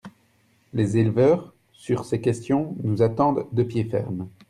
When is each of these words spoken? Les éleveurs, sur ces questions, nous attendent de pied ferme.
Les 0.73 0.97
éleveurs, 0.97 1.53
sur 1.73 2.05
ces 2.05 2.19
questions, 2.21 2.75
nous 2.83 3.03
attendent 3.03 3.45
de 3.51 3.61
pied 3.61 3.83
ferme. 3.85 4.29